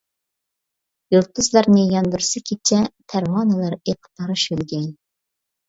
[1.15, 2.81] يۇلتۇزلارنى ياندۇرسا كېچە،
[3.15, 4.93] پەرۋانىلەر ئېقىتار شۆلگەي.